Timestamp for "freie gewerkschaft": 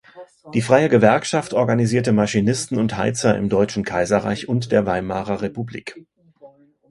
0.63-1.53